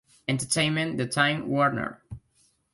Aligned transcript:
Entertainment 0.27 0.97
de 0.97 1.05
Time 1.05 1.47
Warner. 1.47 2.01